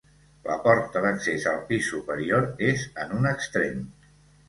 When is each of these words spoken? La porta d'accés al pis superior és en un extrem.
La 0.45 0.55
porta 0.63 1.03
d'accés 1.03 1.45
al 1.53 1.61
pis 1.69 1.85
superior 1.91 2.51
és 2.73 2.89
en 3.07 3.17
un 3.23 3.33
extrem. 3.37 3.89